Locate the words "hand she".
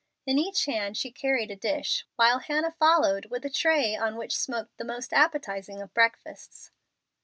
0.65-1.11